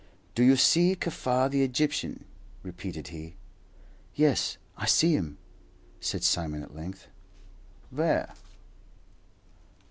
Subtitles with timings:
[0.33, 2.25] "Do you see Kaffar, the Egyptian?"
[2.63, 3.35] repeated he.
[4.15, 5.37] "Yes, I see him,"
[5.99, 7.05] said Simon at length.
[7.91, 8.33] "Where?"